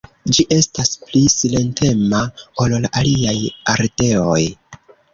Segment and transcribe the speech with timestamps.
[0.35, 2.23] Ĝi estas pli silentema
[2.65, 3.39] ol la aliaj
[3.79, 4.43] ardeoj.